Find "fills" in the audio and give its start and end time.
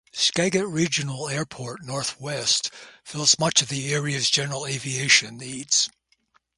3.03-3.37